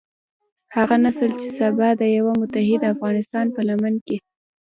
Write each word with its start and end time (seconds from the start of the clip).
هغه 0.75 0.95
نسل 1.03 1.31
چې 1.41 1.47
سبا 1.59 1.89
د 2.01 2.03
يوه 2.17 2.33
متحد 2.41 2.81
افغانستان 2.93 3.45
په 3.55 3.61
لمن 3.69 3.93
کې. 4.05 4.17